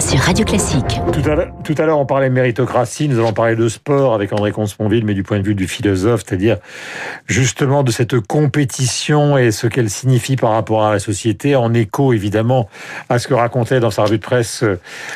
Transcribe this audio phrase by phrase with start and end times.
[0.00, 1.00] sur Radio Classique.
[1.12, 5.14] Tout à l'heure, on parlait méritocratie, nous allons parler de sport avec André Comte-Sponville, mais
[5.14, 6.58] du point de vue du philosophe, c'est-à-dire
[7.26, 12.12] justement de cette compétition et ce qu'elle signifie par rapport à la société, en écho
[12.12, 12.68] évidemment
[13.08, 14.64] à ce que racontait dans sa revue de presse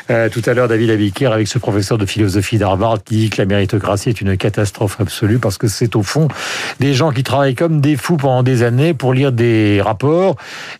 [0.09, 3.41] euh, tout à l'heure David Abiker avec ce professeur de philosophie d'Harvard qui dit que
[3.41, 6.27] la méritocratie est une catastrophe absolue parce que c'est au fond
[6.79, 10.35] des gens qui travaillent comme des fous pendant des années pour lire des rapports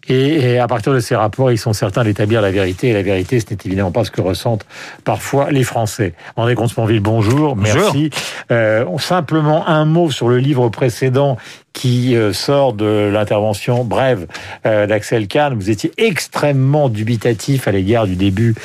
[0.07, 3.01] et, et à partir de ces rapports, ils sont certains d'établir la vérité et la
[3.01, 4.65] vérité, ce n'est évidemment pas ce que ressentent
[5.05, 6.13] parfois les Français.
[6.35, 8.09] André Comte-Sponville, bonjour, merci.
[8.51, 11.37] Euh, simplement un mot sur le livre précédent
[11.73, 14.27] qui euh, sort de l'intervention brève
[14.65, 15.55] euh, d'Axel Kahn.
[15.55, 18.55] Vous étiez extrêmement dubitatif à l'égard du début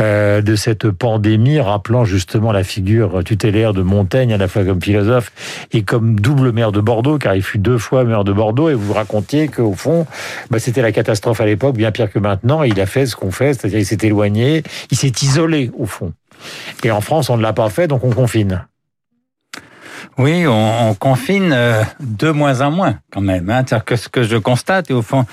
[0.00, 4.82] euh, de cette pandémie, rappelant justement la figure tutélaire de Montaigne, à la fois comme
[4.82, 5.32] philosophe
[5.72, 8.74] et comme double maire de Bordeaux, car il fut deux fois maire de Bordeaux, et
[8.74, 10.06] vous racontiez qu'au fond,
[10.50, 13.16] bah, c'était la catastrophe à l'époque, bien pire que maintenant, et il a fait ce
[13.16, 16.12] qu'on fait, c'est-à-dire il s'est éloigné, il s'est isolé, au fond.
[16.84, 18.66] Et en France, on ne l'a pas fait, donc on confine.
[20.18, 23.48] Oui, on, on confine euh, de moins en moins quand même.
[23.50, 23.62] Hein.
[23.64, 25.24] C'est-à-dire que ce que je constate, et au fond,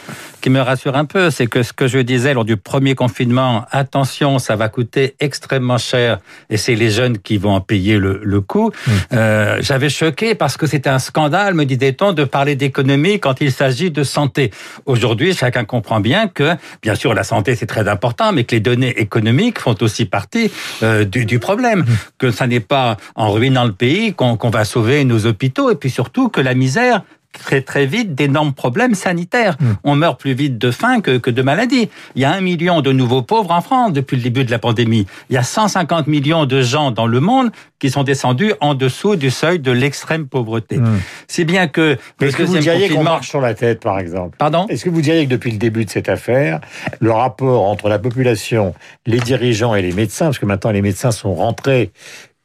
[0.45, 3.65] qui me rassure un peu, c'est que ce que je disais lors du premier confinement,
[3.71, 6.19] attention, ça va coûter extrêmement cher,
[6.51, 8.69] et c'est les jeunes qui vont en payer le, le coût.
[8.69, 8.91] Mmh.
[9.13, 13.51] Euh, J'avais choqué parce que c'était un scandale, me disait-on, de parler d'économie quand il
[13.51, 14.51] s'agit de santé.
[14.85, 18.61] Aujourd'hui, chacun comprend bien que, bien sûr, la santé c'est très important, mais que les
[18.61, 20.51] données économiques font aussi partie
[20.83, 21.79] euh, du, du, problème.
[21.79, 21.97] Mmh.
[22.19, 25.75] Que ça n'est pas en ruinant le pays qu'on qu va sauver nos hôpitaux et
[25.75, 27.01] puis surtout que la misère
[27.37, 29.55] très très vite d'énormes problèmes sanitaires.
[29.59, 29.65] Mmh.
[29.83, 31.89] On meurt plus vite de faim que, que de maladie.
[32.15, 34.59] Il y a un million de nouveaux pauvres en France depuis le début de la
[34.59, 35.05] pandémie.
[35.29, 39.15] Il y a 150 millions de gens dans le monde qui sont descendus en dessous
[39.15, 40.77] du seuil de l'extrême pauvreté.
[40.77, 40.99] Mmh.
[41.27, 41.97] C'est bien que...
[42.21, 44.37] Est-ce que vous diriez qu'on marche sur la tête, par exemple?
[44.37, 44.65] Pardon?
[44.69, 46.61] Est-ce que vous diriez que depuis le début de cette affaire,
[46.99, 48.73] le rapport entre la population,
[49.05, 51.91] les dirigeants et les médecins, parce que maintenant les médecins sont rentrés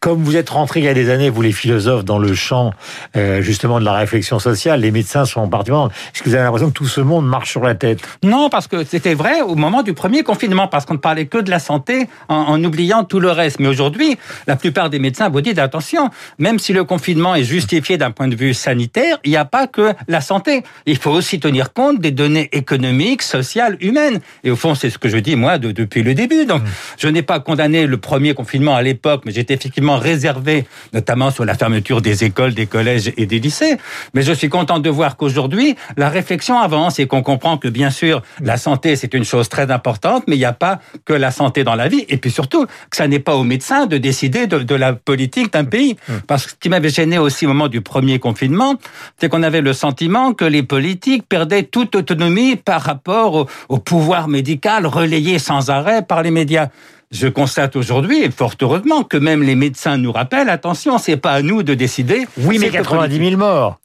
[0.01, 2.73] comme vous êtes rentrés il y a des années, vous les philosophes, dans le champ
[3.17, 5.91] euh, justement de la réflexion sociale, les médecins sont particulièrement...
[6.15, 8.01] Est-ce que vous avez l'impression que tout ce monde marche sur la tête?
[8.23, 11.37] Non, parce que c'était vrai au moment du premier confinement, parce qu'on ne parlait que
[11.37, 13.61] de la santé en, en oubliant tout le reste.
[13.61, 14.17] Mais aujourd'hui,
[14.47, 16.09] la plupart des médecins vous disent attention,
[16.39, 19.67] même si le confinement est justifié d'un point de vue sanitaire, il n'y a pas
[19.67, 20.63] que la santé.
[20.87, 24.21] Il faut aussi tenir compte des données économiques, sociales, humaines.
[24.45, 26.47] Et au fond, c'est ce que je dis moi de, depuis le début.
[26.47, 26.69] Donc, mmh.
[26.97, 31.45] je n'ai pas condamné le premier confinement à l'époque, mais j'étais effectivement réservé, notamment sur
[31.45, 33.77] la fermeture des écoles, des collèges et des lycées.
[34.15, 37.91] Mais je suis content de voir qu'aujourd'hui, la réflexion avance et qu'on comprend que, bien
[37.91, 41.31] sûr, la santé, c'est une chose très importante, mais il n'y a pas que la
[41.31, 42.05] santé dans la vie.
[42.09, 45.65] Et puis surtout, que ça n'est pas aux médecins de décider de, la politique d'un
[45.65, 45.97] pays.
[46.27, 48.77] Parce que ce qui m'avait gêné aussi au moment du premier confinement,
[49.19, 54.29] c'est qu'on avait le sentiment que les politiques perdaient toute autonomie par rapport au pouvoir
[54.29, 56.69] médical relayé sans arrêt par les médias.
[57.11, 61.33] Je constate aujourd'hui, et fort heureusement, que même les médecins nous rappellent, attention, c'est pas
[61.33, 62.29] à nous de décider.
[62.39, 63.81] Oui, mais 90 000 morts.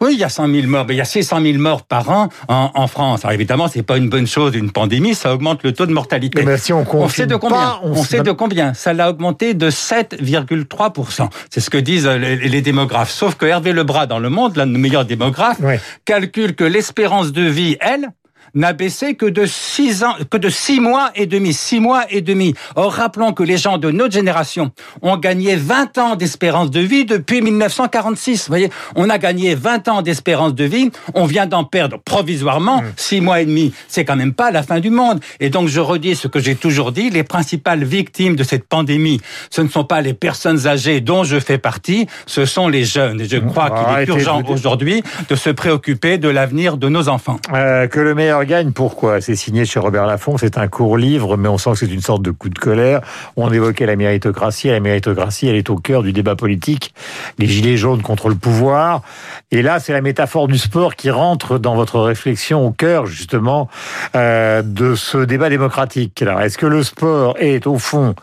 [0.00, 2.08] Oui, il y a 100 000 morts, mais il y a 600 000 morts par
[2.10, 3.24] an en, en France.
[3.24, 6.42] Alors évidemment, c'est pas une bonne chose, une pandémie, ça augmente le taux de mortalité.
[6.42, 9.10] Mais si on, on sait de combien pas, on, on sait de combien Ça l'a
[9.10, 13.10] augmenté de 7,3 C'est ce que disent les, les, démographes.
[13.10, 15.74] Sauf que Hervé Lebras, dans le monde, l'un de nos meilleurs démographes, oui.
[16.04, 18.08] calcule que l'espérance de vie, elle,
[18.54, 22.20] n'a baissé que de six ans, que de six mois et demi, six mois et
[22.20, 22.54] demi.
[22.76, 24.70] Or, rappelons que les gens de notre génération
[25.02, 28.44] ont gagné 20 ans d'espérance de vie depuis 1946.
[28.44, 30.90] Vous voyez, on a gagné 20 ans d'espérance de vie.
[31.14, 32.92] On vient d'en perdre provisoirement mmh.
[32.96, 33.72] six mois et demi.
[33.88, 35.20] C'est quand même pas la fin du monde.
[35.40, 37.10] Et donc, je redis ce que j'ai toujours dit.
[37.10, 39.20] Les principales victimes de cette pandémie,
[39.50, 43.20] ce ne sont pas les personnes âgées dont je fais partie, ce sont les jeunes.
[43.20, 47.38] Et je crois qu'il est urgent aujourd'hui de se préoccuper de l'avenir de nos enfants.
[47.52, 49.20] Euh, que le meilleur gagne, pourquoi?
[49.20, 52.00] C'est signé chez Robert Laffont, c'est un court livre, mais on sent que c'est une
[52.00, 53.00] sorte de coup de colère.
[53.36, 56.94] On évoquait la méritocratie, la méritocratie, elle est au cœur du débat politique,
[57.38, 59.02] les gilets jaunes contre le pouvoir.
[59.50, 63.68] Et là, c'est la métaphore du sport qui rentre dans votre réflexion au cœur, justement,
[64.14, 66.20] euh, de ce débat démocratique.
[66.22, 68.14] Alors, est-ce que le sport est, au fond,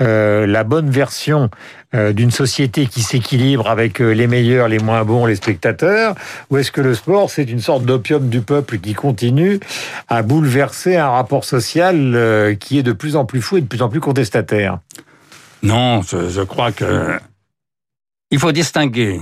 [0.00, 1.50] euh, la bonne version
[1.94, 6.14] euh, d'une société qui s'équilibre avec les meilleurs, les moins bons, les spectateurs?
[6.50, 9.60] Ou est-ce que le sport, c'est une sorte d'opium du peuple qui continue
[10.08, 13.66] à bouleverser un rapport social euh, qui est de plus en plus fou et de
[13.66, 14.78] plus en plus contestataire.
[15.62, 17.18] Non, je crois que
[18.30, 19.20] il faut distinguer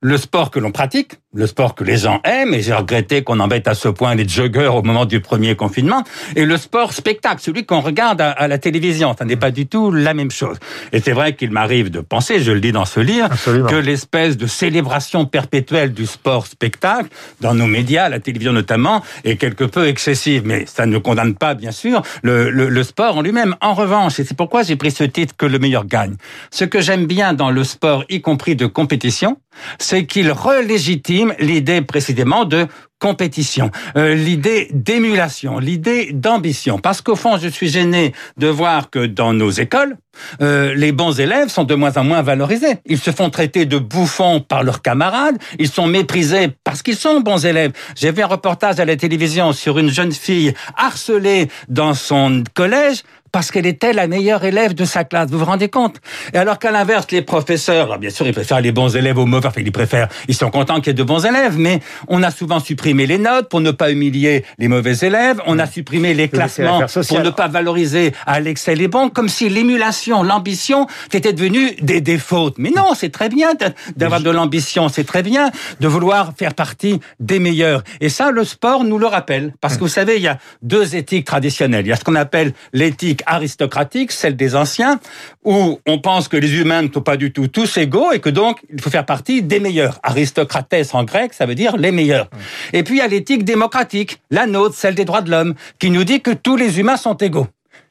[0.00, 3.40] le sport que l'on pratique, le sport que les gens aiment, et j'ai regretté qu'on
[3.40, 6.04] embête à ce point les joggers au moment du premier confinement,
[6.36, 9.14] et le sport spectacle, celui qu'on regarde à, la télévision.
[9.18, 10.58] Ça n'est pas du tout la même chose.
[10.92, 13.30] Et c'est vrai qu'il m'arrive de penser, je le dis dans ce livre,
[13.66, 17.08] que l'espèce de célébration perpétuelle du sport spectacle,
[17.40, 20.42] dans nos médias, la télévision notamment, est quelque peu excessive.
[20.44, 23.56] Mais ça ne condamne pas, bien sûr, le, le, le sport en lui-même.
[23.62, 26.16] En revanche, et c'est pourquoi j'ai pris ce titre que le meilleur gagne,
[26.50, 29.38] ce que j'aime bien dans le sport, y compris de compétition,
[29.78, 32.66] c'est qu'il relégitime l'idée précisément de
[32.98, 36.78] compétition, euh, l'idée d'émulation, l'idée d'ambition.
[36.78, 39.96] Parce qu'au fond, je suis gêné de voir que dans nos écoles,
[40.40, 42.76] euh, les bons élèves sont de moins en moins valorisés.
[42.86, 47.20] Ils se font traiter de bouffons par leurs camarades, ils sont méprisés parce qu'ils sont
[47.20, 47.72] bons élèves.
[47.96, 53.02] J'ai vu un reportage à la télévision sur une jeune fille harcelée dans son collège
[53.32, 55.30] parce qu'elle était la meilleure élève de sa classe.
[55.30, 55.96] Vous vous rendez compte?
[56.34, 59.26] Et alors qu'à l'inverse, les professeurs, alors bien sûr, ils préfèrent les bons élèves aux
[59.26, 62.22] mauvais, enfin, ils préfèrent, ils sont contents qu'il y ait de bons élèves, mais on
[62.22, 66.12] a souvent supprimé les notes pour ne pas humilier les mauvais élèves, on a supprimé
[66.14, 71.32] les classements pour ne pas valoriser à l'excès les bons, comme si l'émulation, l'ambition, était
[71.32, 72.56] devenue des, des fautes.
[72.58, 73.52] Mais non, c'est très bien
[73.96, 75.50] d'avoir de l'ambition, c'est très bien
[75.80, 77.82] de vouloir faire partie des meilleurs.
[78.00, 80.96] Et ça, le sport nous le rappelle, parce que vous savez, il y a deux
[80.96, 81.86] éthiques traditionnelles.
[81.86, 85.00] Il y a ce qu'on appelle l'éthique aristocratique, celle des anciens,
[85.44, 88.30] où on pense que les humains ne sont pas du tout tous égaux et que
[88.30, 89.98] donc il faut faire partie des meilleurs.
[90.02, 92.28] Aristocrates en grec, ça veut dire les meilleurs.
[92.72, 95.90] Et puis il y a l'éthique démocratique, la nôtre, celle des droits de l'homme, qui
[95.90, 97.46] nous dit que tous les humains sont égaux.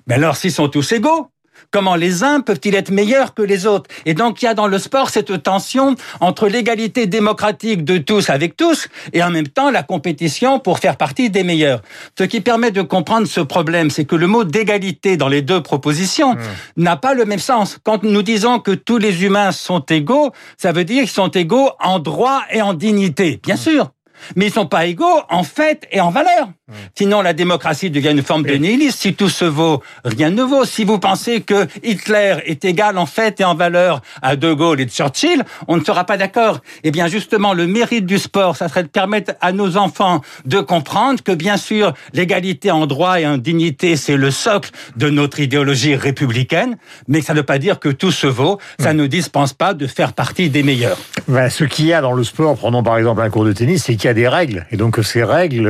[0.07, 1.29] Mais alors s'ils sont tous égaux,
[1.69, 3.89] Comment les uns peuvent-ils être meilleurs que les autres?
[4.05, 8.29] Et donc il y a dans le sport cette tension entre l'égalité démocratique de tous
[8.29, 11.81] avec tous et en même temps la compétition pour faire partie des meilleurs.
[12.17, 15.61] Ce qui permet de comprendre ce problème, c'est que le mot d'égalité dans les deux
[15.61, 16.39] propositions mmh.
[16.77, 17.77] n'a pas le même sens.
[17.83, 21.71] Quand nous disons que tous les humains sont égaux, ça veut dire qu'ils sont égaux
[21.79, 23.39] en droit et en dignité.
[23.43, 23.57] Bien mmh.
[23.57, 23.91] sûr
[24.35, 26.49] mais ils sont pas égaux en fait et en valeur.
[26.95, 28.97] Sinon, la démocratie devient une forme de nihilisme.
[28.97, 30.65] Si tout se vaut, rien ne vaut.
[30.65, 34.81] Si vous pensez que Hitler est égal en fait et en valeur à De Gaulle
[34.81, 36.59] et Churchill, on ne sera pas d'accord.
[36.83, 40.59] Eh bien, justement, le mérite du sport, ça serait de permettre à nos enfants de
[40.59, 45.39] comprendre que, bien sûr, l'égalité en droit et en dignité, c'est le socle de notre
[45.39, 46.77] idéologie républicaine,
[47.07, 48.59] mais ça ne veut pas dire que tout se vaut.
[48.79, 50.97] Ça ne dispense pas de faire partie des meilleurs.
[51.27, 53.83] Ben, ce qu'il y a dans le sport, prenons par exemple un cours de tennis,
[53.85, 54.65] c'est qu'il y a des règles.
[54.71, 55.63] Et donc, ces règles,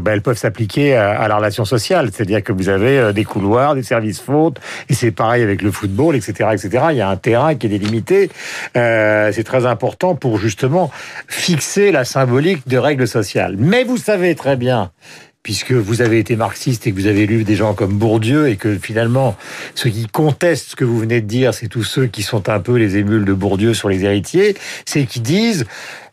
[0.00, 2.08] ben, elles peuvent s'appliquer à, la relation sociale.
[2.12, 4.58] C'est-à-dire que vous avez euh, des couloirs, des services fautes,
[4.88, 6.84] et c'est pareil avec le football, etc., etc.
[6.90, 8.30] Il y a un terrain qui est délimité.
[8.76, 10.90] Euh, c'est très important pour justement
[11.26, 13.56] fixer la symbolique de règles sociales.
[13.58, 14.90] Mais vous savez très bien
[15.48, 18.56] puisque vous avez été marxiste et que vous avez lu des gens comme Bourdieu et
[18.56, 19.34] que finalement,
[19.74, 22.60] ceux qui contestent ce que vous venez de dire, c'est tous ceux qui sont un
[22.60, 25.64] peu les émules de Bourdieu sur les héritiers, c'est qui disent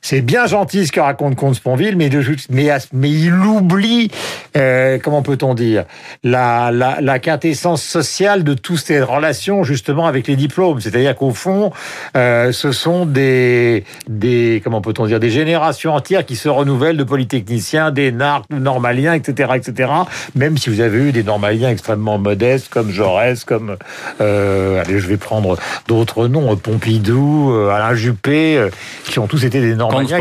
[0.06, 2.12] c'est bien gentil ce que raconte Comte Sponville, mais,
[2.52, 4.12] mais, mais il oublie,
[4.56, 5.86] euh, comment peut-on dire,
[6.24, 10.80] la, la, la, quintessence sociale de toutes ces relations justement avec les diplômes.
[10.80, 11.72] C'est-à-dire qu'au fond,
[12.16, 17.04] euh, ce sont des, des comment peut-on dire, des générations entières qui se renouvellent de
[17.04, 19.92] polytechniciens, des narcs, de normaliens, etc., etc.
[20.36, 23.78] Même si vous avez eu des normaliens extrêmement modestes comme Jaurès, comme,
[24.22, 25.58] euh, allez, je vais prendre
[25.88, 28.70] d'autres noms, Pompidou, euh, Alain Juppé, euh,
[29.04, 30.20] qui ont tous été des normaliens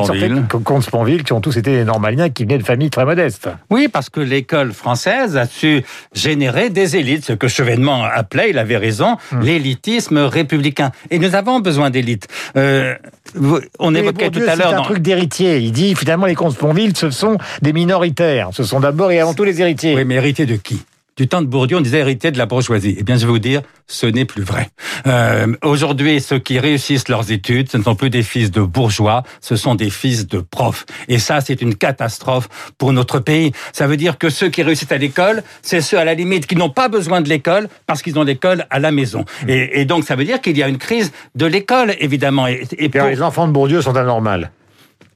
[0.48, 1.24] Comte Sponville.
[1.24, 3.48] qui ont tous été des normaliens qui venaient de familles très modestes.
[3.70, 5.84] Oui, parce que l'école française a su
[6.14, 9.40] générer des élites, ce que Chevènement appelait, il avait raison, hmm.
[9.40, 10.90] l'élitisme républicain.
[11.10, 12.28] Et nous avons besoin d'élites.
[12.56, 12.94] Euh,
[13.78, 14.68] on évoquait tout à l'heure...
[14.70, 15.58] C'est un truc d'héritier.
[15.58, 18.50] Il dit, finalement, les comtes Sponville, ce sont des minoritaires.
[18.52, 19.94] Ce sont d'abord et avant tout les héritiers.
[19.94, 20.82] Oui, mais héritiers de qui?
[21.16, 22.96] Du temps de Bourdieu, on disait héritier de la bourgeoisie.
[22.98, 24.70] Eh bien, je vais vous dire, ce n'est plus vrai.
[25.06, 29.22] Euh, Aujourd'hui, ceux qui réussissent leurs études, ce ne sont plus des fils de bourgeois,
[29.40, 30.84] ce sont des fils de profs.
[31.06, 32.48] Et ça, c'est une catastrophe
[32.78, 33.52] pour notre pays.
[33.72, 36.56] Ça veut dire que ceux qui réussissent à l'école, c'est ceux à la limite qui
[36.56, 39.24] n'ont pas besoin de l'école parce qu'ils ont l'école à la maison.
[39.46, 42.48] Et, et, donc, ça veut dire qu'il y a une crise de l'école, évidemment.
[42.48, 43.06] Et, et pour...
[43.06, 44.46] Les enfants de Bourdieu sont anormaux.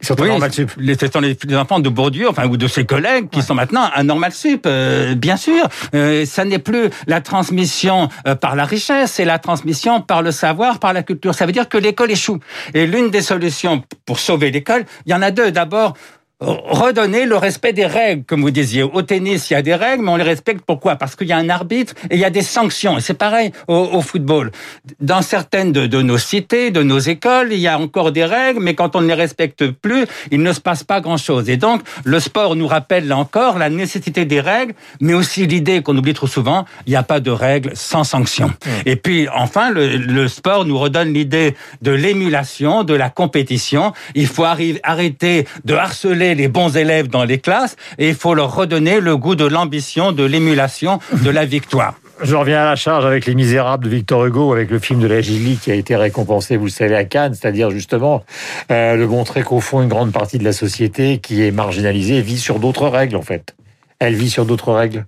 [0.00, 0.70] Surtout oui, normal sup.
[0.76, 3.90] Les, ce sont les, enfants de Bourdieu, enfin ou de ses collègues, qui sont maintenant
[3.94, 5.68] un normal sup, euh, bien sûr.
[5.94, 10.30] Euh, ça n'est plus la transmission euh, par la richesse, c'est la transmission par le
[10.30, 11.34] savoir, par la culture.
[11.34, 12.38] Ça veut dire que l'école échoue.
[12.74, 15.50] Et l'une des solutions pour sauver l'école, il y en a deux.
[15.50, 15.94] D'abord,
[16.40, 18.84] redonner le respect des règles, comme vous disiez.
[18.84, 20.94] Au tennis, il y a des règles, mais on les respecte pourquoi?
[20.96, 22.98] Parce qu'il y a un arbitre et il y a des sanctions.
[22.98, 24.52] Et c'est pareil au, football.
[25.00, 28.60] Dans certaines de, de, nos cités, de nos écoles, il y a encore des règles,
[28.60, 31.50] mais quand on ne les respecte plus, il ne se passe pas grand-chose.
[31.50, 35.82] Et donc, le sport nous rappelle là encore la nécessité des règles, mais aussi l'idée
[35.82, 38.48] qu'on oublie trop souvent, il n'y a pas de règles sans sanctions.
[38.48, 38.70] Mmh.
[38.86, 43.92] Et puis, enfin, le, le sport nous redonne l'idée de l'émulation, de la compétition.
[44.14, 48.54] Il faut arrêter de harceler les bons élèves dans les classes et il faut leur
[48.54, 51.94] redonner le goût de l'ambition, de l'émulation, de la victoire.
[52.20, 55.06] Je reviens à la charge avec Les Misérables de Victor Hugo, avec le film de
[55.06, 58.24] la Gilly qui a été récompensé, vous le savez, à Cannes, c'est-à-dire justement
[58.72, 62.38] euh, de montrer qu'au fond, une grande partie de la société qui est marginalisée vit
[62.38, 63.54] sur d'autres règles, en fait.
[64.00, 65.06] Elle vit sur d'autres règles.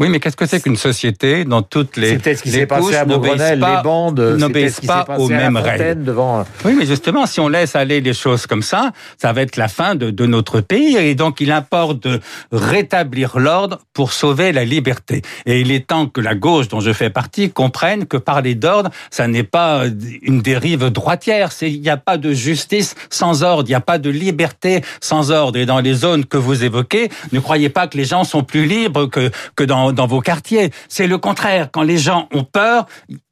[0.00, 3.58] Oui, mais qu'est-ce que c'est qu'une société dont toutes les, ce qui les couches n'obéissent
[3.60, 6.44] pas, les bandes, n'obéissent pas aux mêmes règles devant...
[6.64, 9.68] Oui, mais justement, si on laisse aller les choses comme ça, ça va être la
[9.68, 10.96] fin de, de notre pays.
[10.96, 15.22] Et donc, il importe de rétablir l'ordre pour sauver la liberté.
[15.46, 18.90] Et il est temps que la gauche, dont je fais partie, comprenne que parler d'ordre,
[19.10, 19.84] ça n'est pas
[20.22, 21.50] une dérive droitière.
[21.62, 25.30] Il n'y a pas de justice sans ordre, il n'y a pas de liberté sans
[25.30, 25.58] ordre.
[25.58, 28.66] Et dans les zones que vous évoquez, ne croyez pas que les gens sont plus
[28.66, 30.70] libres que, que dans, vos quartiers.
[30.88, 31.70] C'est le contraire.
[31.72, 32.86] Quand les gens ont peur,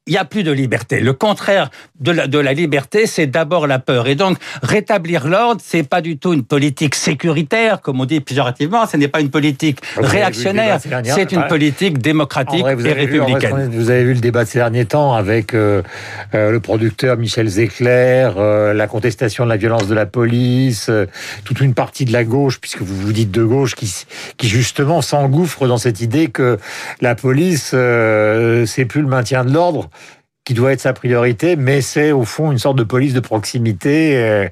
[0.09, 0.99] il n'y a plus de liberté.
[0.99, 4.09] Le contraire de la, de la liberté, c'est d'abord la peur.
[4.09, 8.85] Et donc, rétablir l'ordre, c'est pas du tout une politique sécuritaire, comme on dit péjorativement,
[8.87, 13.71] ce n'est pas une politique réactionnaire, c'est une politique démocratique et républicaine.
[13.71, 15.83] vous avez vu le débat de ces derniers temps avec euh,
[16.35, 20.91] euh, le producteur Michel Zecler, euh, la contestation de la violence de la police,
[21.45, 24.05] toute une partie de la gauche, puisque vous vous dites de gauche, qui,
[24.37, 26.59] qui justement s'engouffre dans cette idée que
[27.01, 29.91] la police, c'est plus le maintien de l'ordre,
[30.45, 34.51] qui doit être sa priorité, mais c'est au fond une sorte de police de proximité.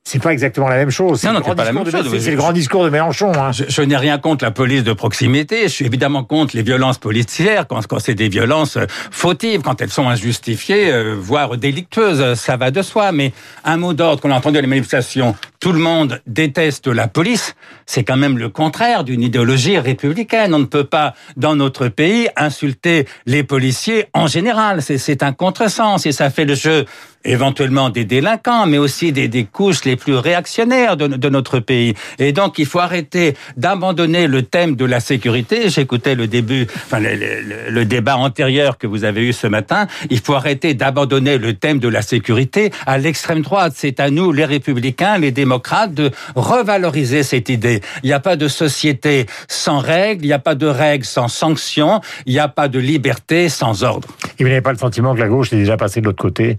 [0.00, 1.22] Euh, c'est pas exactement la même chose.
[1.24, 2.18] Non, non, c'est pas la même chose.
[2.18, 3.32] C'est le grand discours de Mélenchon.
[3.34, 3.50] Hein.
[3.52, 5.64] Je, n'ai rien contre la police de proximité.
[5.64, 9.80] Je suis évidemment contre les violences policières quand, quand c'est des violences euh, fautives, quand
[9.80, 12.34] elles sont injustifiées, euh, voire délictueuses.
[12.34, 13.12] Ça va de soi.
[13.12, 13.32] Mais
[13.64, 17.54] un mot d'ordre qu'on a entendu à les manifestations tout le monde déteste la police,
[17.84, 20.54] c'est quand même le contraire d'une idéologie républicaine.
[20.54, 24.80] On ne peut pas, dans notre pays, insulter les policiers en général.
[24.80, 26.86] C'est un contresens et ça fait le jeu
[27.24, 31.94] éventuellement des délinquants, mais aussi des, des couches les plus réactionnaires de, notre pays.
[32.18, 35.68] Et donc, il faut arrêter d'abandonner le thème de la sécurité.
[35.68, 39.88] J'écoutais le début, enfin, le, le, débat antérieur que vous avez eu ce matin.
[40.10, 43.72] Il faut arrêter d'abandonner le thème de la sécurité à l'extrême droite.
[43.76, 47.80] C'est à nous, les républicains, les démocrates, de revaloriser cette idée.
[48.02, 51.28] Il n'y a pas de société sans règles, il n'y a pas de règles sans
[51.28, 54.08] sanctions, il n'y a pas de liberté sans ordre.
[54.38, 56.58] Et vous n'avez pas le sentiment que la gauche est déjà passée de l'autre côté?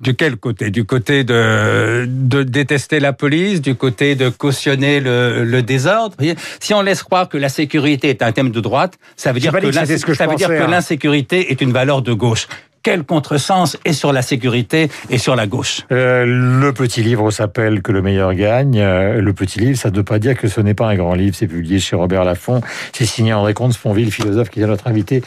[0.00, 0.70] Du quel côté?
[0.70, 6.16] Du côté de, de détester la police, du côté de cautionner le, le désordre?
[6.58, 9.52] Si on laisse croire que la sécurité est un thème de droite, ça veut dire
[9.52, 10.68] que, ça veut dire que hein.
[10.68, 12.48] l'insécurité est une valeur de gauche
[12.82, 15.82] quel contresens est sur la sécurité et sur la gauche?
[15.92, 18.78] Euh, Le petit livre s'appelle Que le meilleur gagne.
[18.78, 21.14] Euh, le petit livre, ça ne veut pas dire que ce n'est pas un grand
[21.14, 21.34] livre.
[21.36, 22.60] C'est publié chez Robert Laffont.
[22.92, 25.22] C'est signé André Comte-Sponville, philosophe, qui est notre invité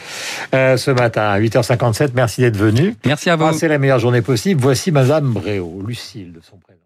[0.54, 2.10] euh, ce matin à 8h57.
[2.14, 2.94] Merci d'être venu.
[3.04, 3.52] Merci à vous.
[3.52, 4.60] C'est la meilleure journée possible.
[4.60, 6.80] Voici Madame Bréau, Lucille de son prénom.